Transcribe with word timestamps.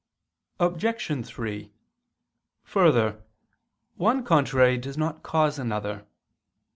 Obj. 0.59 1.25
3: 1.27 1.71
Further, 2.63 3.21
one 3.97 4.23
contrary 4.23 4.79
does 4.79 4.97
not 4.97 5.21
cause 5.21 5.59
another. 5.59 6.07